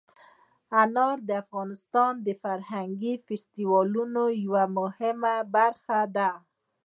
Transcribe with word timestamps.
انار 0.81 1.17
د 1.27 1.29
افغانستان 1.43 2.13
د 2.27 2.29
فرهنګي 2.43 3.13
فستیوالونو 3.25 4.23
یوه 4.45 4.63
مهمه 4.77 5.35
برخه 5.55 5.99
ده. 6.15 6.29